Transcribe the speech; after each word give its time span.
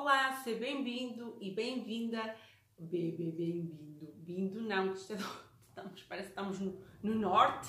Olá, 0.00 0.34
seja 0.42 0.58
bem-vindo 0.58 1.36
e 1.42 1.50
bem-vinda. 1.50 2.34
Bem-vindo, 2.78 3.36
bem 3.36 4.14
vindo 4.24 4.62
não, 4.62 4.94
estamos, 4.96 6.02
parece 6.08 6.28
que 6.28 6.32
estamos 6.32 6.58
no, 6.58 6.82
no 7.02 7.16
norte, 7.16 7.68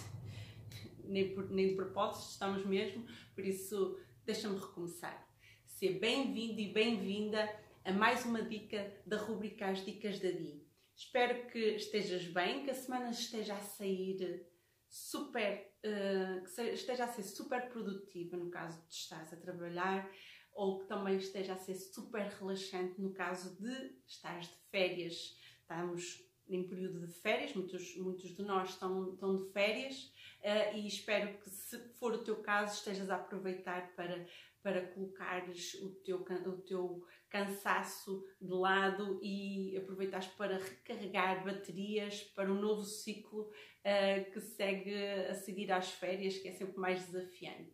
nem, 1.04 1.36
por, 1.36 1.52
nem 1.52 1.67
de 1.67 1.75
propósito, 1.75 2.31
estamos 2.31 2.65
mesmo, 2.65 3.05
por 3.36 3.44
isso 3.44 3.99
deixa-me 4.25 4.57
recomeçar. 4.57 5.28
Seja 5.65 5.99
bem-vindo 5.99 6.62
e 6.62 6.71
bem-vinda 6.71 7.53
a 7.83 7.91
mais 7.91 8.23
uma 8.23 8.41
dica 8.41 8.89
da 9.05 9.17
rubrica 9.17 9.67
As 9.67 9.83
Dicas 9.83 10.17
da 10.21 10.31
Di. 10.31 10.65
Espero 10.95 11.47
que 11.47 11.59
estejas 11.75 12.23
bem, 12.27 12.63
que 12.63 12.71
a 12.71 12.75
semana 12.75 13.09
esteja 13.09 13.55
a 13.55 13.59
sair 13.59 14.47
super, 14.87 15.69
uh, 15.85 16.43
que 16.45 16.61
esteja 16.61 17.03
a 17.03 17.07
ser 17.09 17.23
super 17.23 17.67
produtiva 17.67 18.38
no 18.38 18.49
caso 18.49 18.81
de 18.88 18.93
estares 18.93 19.34
a 19.34 19.35
trabalhar 19.35 20.09
ou 20.54 20.80
que 20.80 20.88
também 20.88 21.18
esteja 21.18 21.54
a 21.54 21.58
ser 21.58 21.76
super 21.76 22.27
relaxante 22.40 23.00
no 23.00 23.14
caso 23.14 23.55
de 23.62 23.96
estares 24.08 24.48
de 24.48 24.55
férias. 24.70 25.38
Estamos 25.62 26.32
em 26.48 26.68
período 26.68 27.08
de 27.08 27.14
férias, 27.14 27.54
muitos, 27.54 27.96
muitos 27.98 28.36
de 28.36 28.44
nós 28.44 28.72
estão, 28.72 29.14
estão 29.14 29.38
de 29.38 29.52
férias 29.52 30.14
uh, 30.42 30.76
e 30.76 30.88
espero 30.88 31.38
que, 31.40 31.50
se 31.50 31.80
for 31.94 32.14
o 32.14 32.23
teu 32.23 32.38
caso, 32.38 32.76
estejas 32.76 33.09
a 33.09 33.16
aproveitar 33.16 33.95
para, 33.95 34.26
para 34.62 34.88
colocares 34.88 35.76
o 35.76 35.90
teu, 36.04 36.18
o 36.18 36.62
teu 36.62 37.06
cansaço 37.30 38.26
de 38.42 38.52
lado 38.52 39.20
e 39.23 39.78
aproveitares 39.78 40.28
para 40.28 40.58
recarregar 40.58 41.44
baterias 41.45 42.22
para 42.36 42.52
um 42.52 42.59
novo 42.59 42.84
ciclo 42.84 43.44
uh, 43.44 44.31
que 44.31 44.42
segue 44.42 44.94
a 45.30 45.34
seguir 45.34 45.72
às 45.72 45.92
férias, 45.92 46.38
que 46.38 46.50
é 46.50 46.52
sempre 46.52 46.78
mais 46.78 47.06
desafiante. 47.06 47.72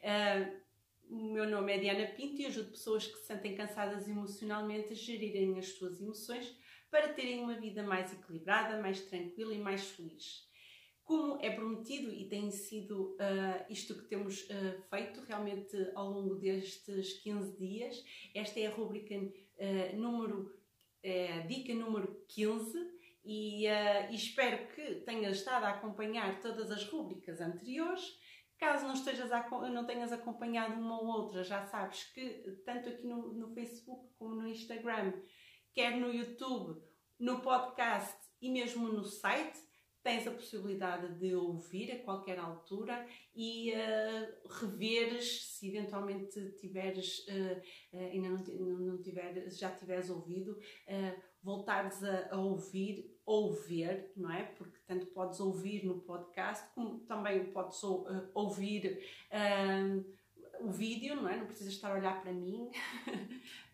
Uh, 0.00 0.65
o 1.10 1.32
meu 1.32 1.48
nome 1.48 1.72
é 1.72 1.78
Diana 1.78 2.06
Pinto 2.06 2.40
e 2.40 2.46
ajudo 2.46 2.70
pessoas 2.70 3.06
que 3.06 3.18
se 3.18 3.26
sentem 3.26 3.54
cansadas 3.54 4.08
emocionalmente 4.08 4.92
a 4.92 4.96
gerirem 4.96 5.58
as 5.58 5.68
suas 5.68 6.00
emoções 6.00 6.56
para 6.90 7.12
terem 7.12 7.42
uma 7.42 7.54
vida 7.54 7.82
mais 7.82 8.12
equilibrada, 8.12 8.80
mais 8.80 9.00
tranquila 9.02 9.54
e 9.54 9.58
mais 9.58 9.90
feliz. 9.90 10.46
Como 11.04 11.38
é 11.40 11.50
prometido 11.50 12.12
e 12.12 12.28
tem 12.28 12.50
sido 12.50 13.12
uh, 13.14 13.70
isto 13.70 13.94
que 13.94 14.08
temos 14.08 14.42
uh, 14.42 14.82
feito 14.90 15.20
realmente 15.20 15.76
ao 15.94 16.10
longo 16.10 16.34
destes 16.34 17.20
15 17.20 17.56
dias, 17.56 18.04
esta 18.34 18.58
é 18.58 18.66
a 18.66 18.74
rubrica 18.74 19.14
uh, 19.14 19.96
número, 19.96 20.54
dica 21.46 21.72
número 21.72 22.24
15 22.26 22.76
e, 23.24 23.66
e 23.66 24.14
espero 24.14 24.66
que 24.74 24.96
tenhas 25.02 25.36
estado 25.36 25.64
a 25.64 25.70
acompanhar 25.70 26.40
todas 26.40 26.68
as 26.72 26.84
rubricas 26.84 27.40
anteriores 27.40 28.18
Caso 28.58 28.86
não, 28.86 28.94
estejas 28.94 29.30
a, 29.32 29.48
não 29.68 29.84
tenhas 29.84 30.12
acompanhado 30.12 30.80
uma 30.80 30.98
ou 31.00 31.06
outra, 31.06 31.44
já 31.44 31.66
sabes 31.66 32.04
que 32.04 32.42
tanto 32.64 32.88
aqui 32.88 33.06
no, 33.06 33.34
no 33.34 33.52
Facebook 33.52 34.08
como 34.18 34.34
no 34.34 34.48
Instagram, 34.48 35.12
quer 35.74 35.96
no 35.96 36.12
YouTube, 36.12 36.82
no 37.18 37.40
podcast 37.40 38.16
e 38.40 38.50
mesmo 38.50 38.88
no 38.88 39.04
site, 39.04 39.58
tens 40.06 40.24
a 40.24 40.30
possibilidade 40.30 41.18
de 41.18 41.34
ouvir 41.34 41.90
a 41.90 41.98
qualquer 42.04 42.38
altura 42.38 43.04
e 43.34 43.72
uh, 43.72 44.48
reveres, 44.60 45.48
se 45.48 45.68
eventualmente 45.68 46.52
tiveres, 46.60 47.26
uh, 47.26 47.60
uh, 47.92 48.10
ainda 48.12 48.28
não, 48.28 48.78
não 48.78 49.02
tiveres, 49.02 49.58
já 49.58 49.68
tiveres 49.74 50.08
ouvido, 50.08 50.56
voltares 51.42 52.04
a, 52.04 52.28
a, 52.32 52.38
ouvir 52.38 53.18
ou 53.26 53.52
ver, 53.52 54.12
não 54.16 54.30
é? 54.30 54.44
Porque 54.44 54.78
tanto 54.86 55.06
podes 55.06 55.40
ouvir 55.40 55.84
no 55.84 56.00
podcast, 56.02 56.72
como 56.72 57.00
também 57.00 57.52
podes 57.52 57.82
ouvir 57.82 59.00
o 60.60 60.70
vídeo, 60.70 61.16
não 61.16 61.28
é? 61.28 61.36
Não 61.36 61.46
precisas 61.46 61.72
estar 61.72 61.90
a 61.90 61.98
olhar 61.98 62.22
para 62.22 62.32
mim. 62.32 62.70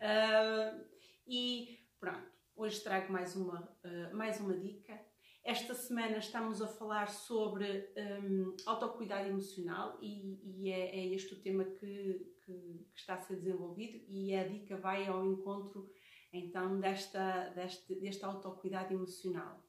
e 1.27 1.79
pronto, 1.99 2.31
hoje 2.55 2.81
trago 2.81 3.13
mais 3.13 3.35
uma, 3.35 3.77
mais 4.11 4.39
uma 4.39 4.57
dica 4.57 5.12
esta 5.43 5.73
semana 5.73 6.17
estamos 6.17 6.61
a 6.61 6.67
falar 6.67 7.09
sobre 7.09 7.91
um, 8.23 8.55
autocuidado 8.65 9.27
emocional 9.27 9.97
e, 10.01 10.39
e 10.41 10.71
é, 10.71 10.95
é, 10.95 11.07
este 11.07 11.33
o 11.33 11.41
tema 11.41 11.65
que, 11.65 12.33
que, 12.45 12.53
que, 12.93 12.99
está 12.99 13.15
a 13.15 13.21
ser 13.21 13.35
desenvolvido 13.35 14.01
e 14.07 14.33
a 14.33 14.47
dica 14.47 14.77
vai 14.77 15.05
ao 15.05 15.25
encontro 15.25 15.91
então 16.31 16.79
desta, 16.79 17.49
deste 17.49 18.23
autocuidado 18.23 18.93
emocional. 18.93 19.61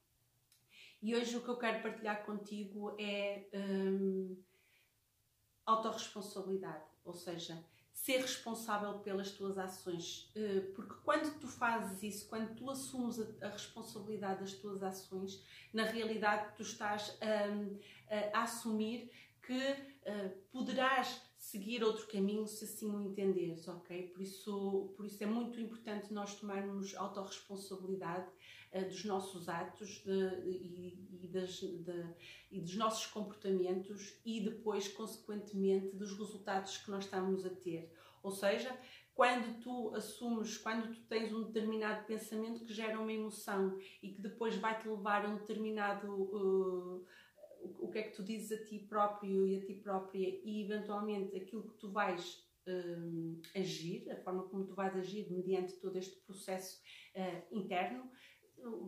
E 1.03 1.15
hoje 1.15 1.37
o 1.37 1.43
que 1.43 1.49
eu 1.49 1.59
quero 1.59 1.83
partilhar 1.83 2.25
contigo 2.25 2.97
é 2.99 3.49
um, 3.53 4.43
autorresponsabilidade, 5.67 6.85
ou 7.05 7.13
seja, 7.13 7.63
ser 7.95 8.21
responsável 8.21 8.99
pelas 8.99 9.31
tuas 9.31 9.57
ações. 9.57 10.31
Eh, 10.35 10.61
porque 10.75 10.95
quando 11.05 11.39
tu 11.39 11.47
fazes 11.47 12.03
isso, 12.03 12.29
quando 12.29 12.55
tu 12.55 12.69
assumes 12.69 13.21
a, 13.41 13.49
responsabilidade 13.49 14.41
das 14.41 14.53
tuas 14.55 14.83
ações, 14.83 15.41
na 15.73 15.85
realidade 15.85 16.55
tu 16.57 16.63
estás 16.63 17.17
a, 17.23 18.39
a 18.39 18.43
assumir 18.43 19.11
que 19.41 19.53
uh, 19.55 20.31
poderás 20.51 21.21
seguir 21.45 21.85
outro 21.85 22.07
caminho 22.07 22.47
se 22.47 22.65
assim 22.65 22.91
o 22.91 23.01
entenderes, 23.03 23.69
ok? 23.69 24.09
Por 24.09 24.23
isso, 24.23 24.95
por 24.97 25.05
isso 25.05 25.23
é 25.23 25.27
muito 25.27 25.61
importante 25.61 26.13
nós 26.13 26.35
tomarmos 26.41 26.95
autorresponsabilidade 26.95 28.27
uh, 28.73 28.89
dos 28.89 29.05
nossos 29.05 29.47
atos 29.49 30.03
de, 30.05 30.41
de, 30.41 30.99
e, 31.23 31.29
das, 31.29 31.51
de, 31.61 32.15
e 32.51 32.61
dos 32.61 32.75
nossos 32.77 33.07
comportamentos 33.07 34.19
e 34.25 34.41
depois, 34.41 34.89
consequentemente, 34.89 35.95
dos 35.95 36.17
resultados 36.19 36.79
que 36.79 36.91
nós 36.91 37.05
estamos 37.05 37.45
a 37.45 37.51
ter. 37.51 37.93
Ou 38.23 38.31
seja, 38.31 38.75
quando 39.15 39.61
tu 39.61 39.95
assumes, 39.95 40.57
quando 40.57 40.95
tu 40.95 41.03
tens 41.03 41.31
um 41.31 41.43
determinado 41.43 42.07
pensamento 42.07 42.65
que 42.65 42.73
gera 42.73 42.99
uma 42.99 43.13
emoção 43.13 43.79
e 44.03 44.09
que 44.09 44.23
depois 44.23 44.57
vai 44.57 44.81
te 44.81 44.89
levar 44.89 45.27
a 45.27 45.29
um 45.29 45.37
determinado. 45.37 46.11
Uh, 46.11 47.07
o 47.79 47.91
que 47.91 47.99
é 47.99 48.03
que 48.03 48.15
tu 48.17 48.23
dizes 48.23 48.53
a 48.53 48.65
ti 48.65 48.79
próprio 48.79 49.47
e 49.47 49.57
a 49.57 49.65
ti 49.65 49.75
própria 49.75 50.41
e 50.45 50.63
eventualmente 50.63 51.37
aquilo 51.37 51.69
que 51.69 51.79
tu 51.79 51.91
vais 51.91 52.45
um, 52.67 53.41
agir, 53.55 54.11
a 54.11 54.17
forma 54.17 54.45
como 54.45 54.65
tu 54.65 54.75
vais 54.75 54.97
agir 54.97 55.31
mediante 55.31 55.75
todo 55.75 55.97
este 55.97 56.17
processo 56.25 56.81
uh, 57.17 57.57
interno, 57.57 58.11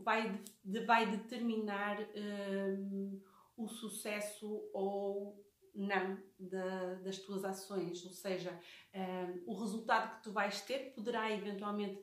vai, 0.03 0.41
de, 0.65 0.81
vai 0.81 1.11
determinar 1.11 1.99
um, 2.01 3.21
o 3.57 3.69
sucesso 3.69 4.69
ou 4.73 5.45
não 5.75 6.19
da, 6.39 6.95
das 6.95 7.19
tuas 7.19 7.45
ações, 7.45 8.05
ou 8.05 8.11
seja, 8.11 8.59
um, 8.95 9.53
o 9.53 9.55
resultado 9.55 10.17
que 10.17 10.23
tu 10.23 10.33
vais 10.33 10.61
ter 10.63 10.95
poderá 10.95 11.31
eventualmente 11.31 12.03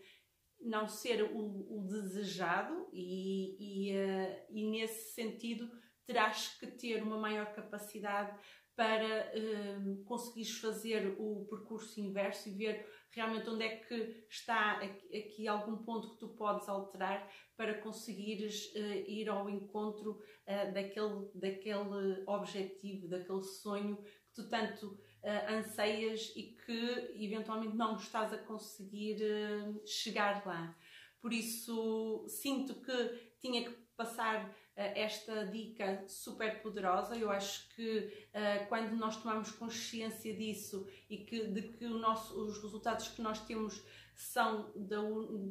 não 0.61 0.87
ser 0.87 1.23
o, 1.23 1.77
o 1.77 1.87
desejado 1.87 2.87
e, 2.93 3.89
e, 3.89 3.95
uh, 3.95 4.45
e 4.49 4.69
nesse 4.69 5.13
sentido 5.13 5.69
terás 6.05 6.49
que 6.59 6.67
ter 6.67 7.01
uma 7.01 7.17
maior 7.17 7.53
capacidade 7.53 8.37
para 8.75 9.31
um, 9.35 10.03
conseguires 10.03 10.57
fazer 10.57 11.15
o 11.19 11.45
percurso 11.47 11.99
inverso 11.99 12.49
e 12.49 12.53
ver 12.53 12.85
realmente 13.11 13.47
onde 13.47 13.63
é 13.63 13.77
que 13.77 14.25
está 14.27 14.79
aqui, 14.81 15.47
algum 15.47 15.77
ponto 15.77 16.09
que 16.11 16.17
tu 16.17 16.29
podes 16.29 16.67
alterar 16.67 17.29
para 17.55 17.79
conseguires 17.81 18.73
uh, 18.73 18.79
ir 19.07 19.29
ao 19.29 19.47
encontro 19.47 20.13
uh, 20.13 20.73
daquele, 20.73 21.29
daquele 21.35 22.23
objetivo, 22.25 23.07
daquele 23.07 23.43
sonho 23.43 23.97
que 23.97 24.33
tu 24.33 24.49
tanto 24.49 24.87
uh, 24.87 25.53
anseias 25.53 26.33
e 26.35 26.57
que 26.65 27.13
eventualmente 27.23 27.75
não 27.75 27.95
estás 27.95 28.33
a 28.33 28.39
conseguir 28.39 29.19
chegar 29.85 30.43
lá. 30.47 30.75
Por 31.21 31.31
isso, 31.31 32.25
sinto 32.27 32.81
que 32.81 33.33
tinha 33.39 33.63
que 33.63 33.83
passar 33.95 34.53
esta 34.75 35.45
dica 35.45 36.03
super 36.07 36.61
poderosa. 36.61 37.15
Eu 37.15 37.29
acho 37.29 37.69
que 37.75 38.27
uh, 38.29 38.67
quando 38.67 38.95
nós 38.95 39.21
tomamos 39.21 39.51
consciência 39.51 40.35
disso 40.35 40.87
e 41.09 41.17
que, 41.17 41.47
de 41.47 41.61
que 41.73 41.87
nosso, 41.87 42.39
os 42.41 42.61
resultados 42.61 43.07
que 43.09 43.21
nós 43.21 43.45
temos 43.45 43.83
são 44.15 44.71
da, 44.75 45.01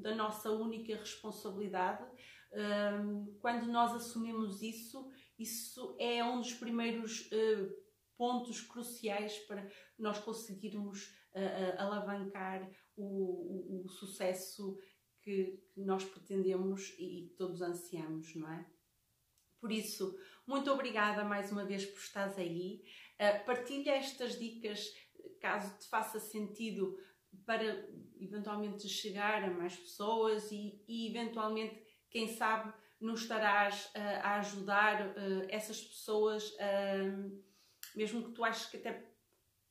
da 0.01 0.15
nossa 0.15 0.51
única 0.51 0.97
responsabilidade, 0.97 2.03
uh, 2.03 3.37
quando 3.41 3.67
nós 3.67 3.95
assumimos 3.95 4.63
isso, 4.63 5.11
isso 5.39 5.97
é 5.99 6.25
um 6.25 6.41
dos 6.41 6.55
primeiros 6.55 7.31
uh, 7.33 7.73
pontos 8.17 8.61
cruciais 8.61 9.39
para 9.41 9.69
nós 9.99 10.19
conseguirmos 10.19 11.21
alavancar 11.79 12.71
o, 12.95 13.81
o, 13.81 13.87
o 13.87 13.89
sucesso 13.89 14.79
que, 15.23 15.59
que, 15.73 15.81
nós 15.81 16.05
pretendemos 16.05 16.95
e 16.99 17.33
todos 17.39 17.63
ansiamos, 17.63 18.35
não 18.35 18.53
é? 18.53 18.67
Por 19.63 19.71
isso, 19.71 20.19
muito 20.45 20.73
obrigada 20.73 21.23
mais 21.23 21.53
uma 21.53 21.65
vez 21.65 21.87
por 21.87 21.97
estares 21.97 22.37
aí. 22.37 22.83
Uh, 23.15 23.47
partilha 23.47 23.93
estas 23.93 24.37
dicas 24.37 24.93
caso 25.41 25.79
te 25.79 25.89
faça 25.89 26.19
sentido 26.19 26.99
para 27.47 27.89
eventualmente 28.21 28.89
chegar 28.89 29.45
a 29.45 29.51
mais 29.53 29.77
pessoas 29.77 30.51
e, 30.51 30.83
e 30.89 31.09
eventualmente, 31.09 31.81
quem 32.11 32.27
sabe, 32.27 32.73
nos 33.01 33.23
estarás 33.23 33.85
uh, 33.95 34.21
a 34.25 34.39
ajudar 34.41 35.07
uh, 35.11 35.47
essas 35.49 35.81
pessoas, 35.81 36.53
mesmo 37.95 38.25
que 38.25 38.33
tu 38.33 38.45
aches 38.45 38.67
que 38.67 38.79
até 38.79 39.13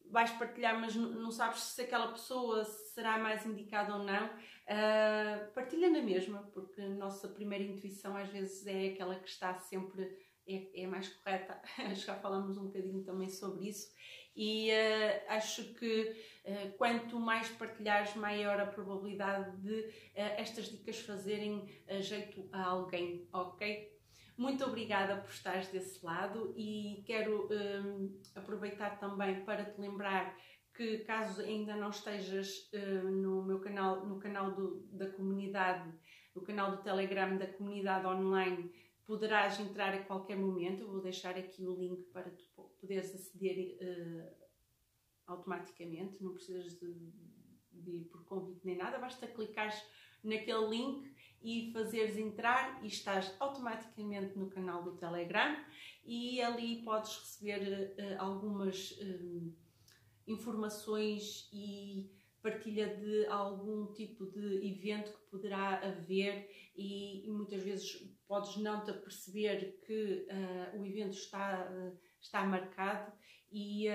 vais 0.05 0.31
partilhar, 0.31 0.79
mas 0.79 0.95
não 0.95 1.31
sabes 1.31 1.63
se 1.63 1.81
aquela 1.81 2.13
pessoa 2.13 2.63
será 2.63 3.17
mais 3.17 3.45
indicada 3.45 3.93
ou 3.93 4.03
não, 4.03 4.29
uh, 4.71 5.51
partilha 5.53 5.89
na 5.89 6.01
mesma, 6.01 6.49
porque 6.53 6.81
a 6.81 6.89
nossa 6.89 7.27
primeira 7.27 7.63
intuição 7.63 8.15
às 8.15 8.29
vezes 8.29 8.65
é 8.65 8.87
aquela 8.87 9.15
que 9.15 9.27
está 9.27 9.53
sempre, 9.55 10.17
é, 10.47 10.83
é 10.83 10.87
mais 10.87 11.09
correta. 11.09 11.61
Já 11.95 12.15
falamos 12.15 12.57
um 12.57 12.67
bocadinho 12.67 13.03
também 13.03 13.29
sobre 13.29 13.67
isso. 13.67 13.93
E 14.35 14.71
uh, 14.71 15.23
acho 15.29 15.73
que 15.73 16.15
uh, 16.45 16.77
quanto 16.77 17.19
mais 17.19 17.49
partilhares, 17.49 18.15
maior 18.15 18.59
a 18.59 18.65
probabilidade 18.65 19.57
de 19.57 19.89
estas 20.15 20.65
dicas 20.65 20.99
fazerem 20.99 21.67
jeito 21.99 22.47
a 22.51 22.63
alguém, 22.63 23.27
ok? 23.33 23.91
Muito 24.37 24.63
obrigada 24.63 25.17
por 25.17 25.29
estares 25.29 25.67
desse 25.67 26.03
lado 26.03 26.51
e 26.57 27.03
quero 27.05 27.47
um, 27.51 28.19
aproveitar 28.33 28.97
também 28.97 29.45
para 29.45 29.65
te 29.65 29.79
lembrar 29.79 30.35
que 30.73 30.99
caso 30.99 31.41
ainda 31.41 31.75
não 31.75 31.89
estejas 31.89 32.69
uh, 32.73 33.09
no 33.09 33.43
meu 33.43 33.59
canal, 33.59 34.05
no 34.05 34.19
canal 34.19 34.51
do, 34.53 34.87
da 34.91 35.09
comunidade, 35.09 35.91
no 36.35 36.41
canal 36.41 36.71
do 36.71 36.83
Telegram 36.83 37.37
da 37.37 37.47
comunidade 37.47 38.05
online, 38.07 38.71
poderás 39.05 39.59
entrar 39.59 39.93
a 39.93 40.03
qualquer 40.03 40.37
momento. 40.37 40.83
Eu 40.83 40.91
vou 40.91 41.01
deixar 41.01 41.37
aqui 41.37 41.65
o 41.65 41.75
link 41.75 42.03
para 42.13 42.29
tu 42.29 42.43
poderes 42.79 43.13
aceder 43.13 43.77
uh, 43.81 44.41
automaticamente, 45.27 46.21
não 46.21 46.33
precisas 46.33 46.79
de, 46.79 46.93
de 47.71 47.91
ir 47.97 48.05
por 48.05 48.23
convite 48.25 48.65
nem 48.65 48.77
nada, 48.77 48.97
basta 48.97 49.27
clicares 49.27 49.81
naquele 50.23 50.67
link 50.67 51.11
e 51.41 51.71
fazeres 51.73 52.17
entrar 52.17 52.83
e 52.83 52.87
estás 52.87 53.35
automaticamente 53.39 54.37
no 54.37 54.49
canal 54.49 54.83
do 54.83 54.95
Telegram. 54.97 55.57
E 56.05 56.41
ali 56.41 56.83
podes 56.83 57.17
receber 57.17 57.95
uh, 57.97 58.21
algumas 58.21 58.91
informações 60.27 61.49
e 61.51 62.09
partilha 62.41 62.95
de 62.95 63.25
algum 63.27 63.93
tipo 63.93 64.25
de 64.25 64.67
evento 64.67 65.11
que 65.11 65.29
poderá 65.29 65.79
haver 65.79 66.49
e, 66.75 67.27
e 67.27 67.31
muitas 67.31 67.61
vezes 67.61 67.91
podes 68.27 68.57
não 68.57 68.83
te 68.83 68.93
perceber 68.93 69.79
que 69.85 70.27
uh, 70.27 70.79
o 70.79 70.85
evento 70.85 71.13
está, 71.13 71.69
está 72.19 72.43
marcado 72.43 73.11
e 73.51 73.87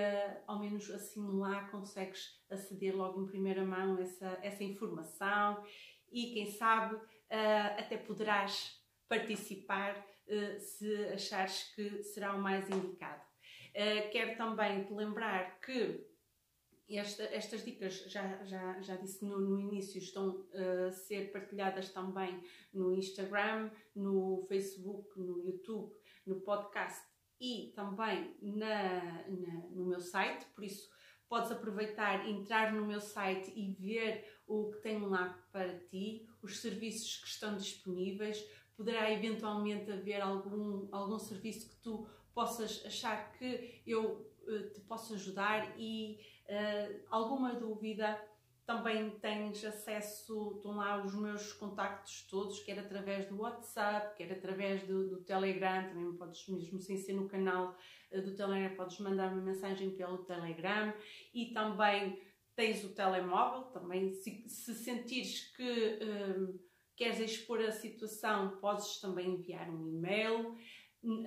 ao 0.45 0.59
menos 0.59 0.89
assim 0.91 1.27
lá 1.39 1.67
consegues 1.69 2.39
aceder 2.49 2.95
logo 2.95 3.23
em 3.23 3.27
primeira 3.27 3.65
mão 3.65 3.97
essa, 3.97 4.37
essa 4.41 4.63
informação 4.63 5.61
e 6.11 6.33
quem 6.33 6.45
sabe 6.45 6.95
uh, 6.95 7.79
até 7.79 7.97
poderás 7.97 8.79
participar 9.07 9.97
uh, 9.97 10.59
se 10.59 11.05
achares 11.13 11.63
que 11.75 12.03
será 12.03 12.33
o 12.33 12.41
mais 12.41 12.69
indicado. 12.69 13.21
Uh, 13.69 14.09
quero 14.11 14.37
também 14.37 14.83
te 14.83 14.93
lembrar 14.93 15.59
que 15.59 16.05
esta, 16.95 17.23
estas 17.23 17.65
dicas, 17.65 18.05
já, 18.07 18.43
já, 18.45 18.79
já 18.79 18.95
disse 18.95 19.25
no, 19.25 19.39
no 19.39 19.59
início, 19.59 19.97
estão 19.97 20.47
a 20.53 20.91
ser 20.91 21.31
partilhadas 21.31 21.89
também 21.91 22.41
no 22.73 22.93
Instagram, 22.93 23.69
no 23.95 24.45
Facebook, 24.47 25.19
no 25.19 25.39
YouTube, 25.43 25.93
no 26.25 26.39
podcast 26.41 27.05
e 27.39 27.73
também 27.75 28.35
na, 28.41 29.27
na 29.27 29.67
no 29.71 29.85
meu 29.85 29.99
site, 29.99 30.45
por 30.55 30.63
isso 30.63 30.89
podes 31.29 31.51
aproveitar, 31.51 32.27
entrar 32.27 32.73
no 32.73 32.85
meu 32.85 33.01
site 33.01 33.51
e 33.55 33.73
ver 33.73 34.25
o 34.47 34.71
que 34.71 34.81
tenho 34.81 35.09
lá 35.09 35.37
para 35.51 35.77
ti, 35.79 36.25
os 36.41 36.59
serviços 36.59 37.17
que 37.17 37.27
estão 37.27 37.57
disponíveis. 37.57 38.43
Poderá 38.75 39.11
eventualmente 39.11 39.91
haver 39.91 40.21
algum, 40.21 40.87
algum 40.91 41.19
serviço 41.19 41.69
que 41.69 41.81
tu 41.81 42.07
possas 42.37 42.85
achar 42.85 43.31
que 43.31 43.81
eu 43.87 44.31
uh, 44.43 44.69
te 44.69 44.79
posso 44.81 45.15
ajudar 45.15 45.73
e 45.75 46.19
uh, 46.47 47.03
alguma 47.09 47.55
dúvida 47.55 48.15
também 48.63 49.09
tens 49.19 49.65
acesso, 49.65 50.57
estão 50.57 50.75
lá 50.75 51.03
os 51.03 51.15
meus 51.15 51.51
contactos 51.53 52.27
todos, 52.29 52.59
quer 52.59 52.77
através 52.77 53.27
do 53.27 53.41
WhatsApp, 53.41 54.15
quer 54.15 54.31
através 54.31 54.83
do, 54.83 55.09
do 55.09 55.23
Telegram, 55.23 55.89
também 55.89 56.13
podes, 56.13 56.47
mesmo 56.47 56.79
sem 56.79 56.95
ser 56.97 57.13
no 57.13 57.27
canal 57.27 57.75
uh, 58.11 58.21
do 58.21 58.35
Telegram, 58.35 58.75
podes 58.75 58.99
mandar 58.99 59.33
uma 59.33 59.41
mensagem 59.41 59.89
pelo 59.95 60.19
Telegram. 60.19 60.93
E 61.33 61.47
também 61.47 62.21
tens 62.55 62.83
o 62.83 62.93
telemóvel, 62.93 63.63
também 63.71 64.13
se, 64.13 64.47
se 64.47 64.75
sentires 64.75 65.55
que 65.55 65.99
um, 66.03 66.59
queres 66.95 67.19
expor 67.19 67.61
a 67.61 67.71
situação, 67.71 68.57
podes 68.59 68.99
também 68.99 69.35
enviar 69.35 69.67
um 69.71 69.87
e-mail 69.87 70.55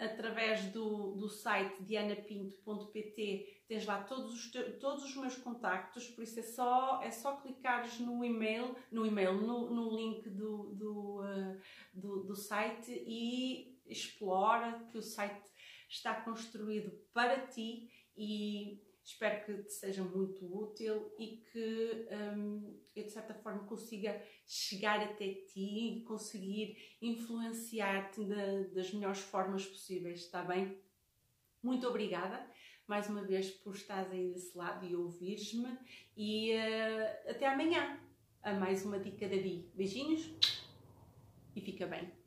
através 0.00 0.66
do, 0.66 1.12
do 1.12 1.28
site 1.28 1.82
dianapinto.pt 1.82 3.60
tens 3.70 3.86
lá 3.86 4.02
todos 4.02 4.34
os, 4.34 4.50
todos 4.80 5.04
os 5.04 5.16
meus 5.16 5.36
contactos, 5.36 6.08
por 6.08 6.24
isso 6.24 6.40
é 6.40 6.42
só, 6.42 7.00
é 7.02 7.10
só 7.12 7.36
clicares 7.36 8.00
no 8.00 8.24
e-mail, 8.24 8.74
no 8.90 9.06
e-mail, 9.06 9.34
no, 9.34 9.70
no 9.70 9.96
link 9.96 10.28
do, 10.28 10.74
do, 10.74 11.20
uh, 11.20 11.60
do, 11.94 12.24
do 12.24 12.34
site 12.34 12.90
e 13.06 13.80
explora 13.86 14.84
que 14.90 14.98
o 14.98 15.02
site 15.02 15.40
está 15.88 16.14
construído 16.14 16.90
para 17.12 17.46
ti 17.46 17.88
e 18.16 18.82
espero 19.04 19.44
que 19.44 19.62
te 19.64 19.72
seja 19.72 20.02
muito 20.02 20.44
útil 20.44 21.12
e 21.18 21.38
que 21.50 22.08
um, 22.36 22.80
eu 22.94 23.04
de 23.04 23.10
certa 23.10 23.34
forma 23.34 23.64
consiga 23.64 24.22
chegar 24.46 25.00
até 25.00 25.34
ti 25.34 25.98
e 25.98 26.04
conseguir 26.04 26.76
influenciar-te 27.00 28.24
das 28.74 28.92
melhores 28.92 29.20
formas 29.20 29.66
possíveis, 29.66 30.20
está 30.20 30.42
bem? 30.42 30.78
Muito 31.62 31.86
obrigada 31.86 32.48
mais 32.86 33.08
uma 33.08 33.22
vez 33.22 33.50
por 33.50 33.74
estares 33.74 34.10
aí 34.10 34.32
desse 34.32 34.56
lado 34.58 34.84
e 34.84 34.96
ouvires-me 34.96 35.78
e 36.16 36.52
uh, 36.54 37.30
até 37.30 37.46
amanhã 37.46 38.00
a 38.42 38.52
mais 38.52 38.84
uma 38.84 38.98
dica 38.98 39.28
da 39.28 39.36
Bi. 39.36 39.70
Beijinhos 39.74 40.28
e 41.54 41.60
fica 41.60 41.86
bem. 41.86 42.19